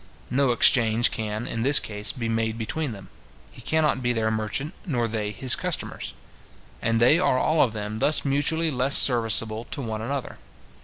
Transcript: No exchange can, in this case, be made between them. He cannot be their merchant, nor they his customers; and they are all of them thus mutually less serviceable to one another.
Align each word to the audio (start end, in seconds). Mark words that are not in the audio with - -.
No 0.31 0.51
exchange 0.51 1.11
can, 1.11 1.45
in 1.45 1.61
this 1.61 1.77
case, 1.79 2.11
be 2.11 2.27
made 2.27 2.57
between 2.57 2.91
them. 2.91 3.09
He 3.51 3.61
cannot 3.61 4.01
be 4.01 4.13
their 4.13 4.31
merchant, 4.31 4.73
nor 4.83 5.07
they 5.07 5.29
his 5.29 5.55
customers; 5.55 6.13
and 6.81 6.99
they 6.99 7.19
are 7.19 7.37
all 7.37 7.61
of 7.61 7.73
them 7.73 7.99
thus 7.99 8.25
mutually 8.25 8.71
less 8.71 8.97
serviceable 8.97 9.65
to 9.65 9.79
one 9.79 10.01
another. 10.01 10.39